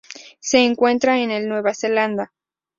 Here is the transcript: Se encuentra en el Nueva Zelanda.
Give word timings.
Se 0.39 0.57
encuentra 0.65 1.19
en 1.19 1.29
el 1.29 1.47
Nueva 1.47 1.75
Zelanda. 1.75 2.33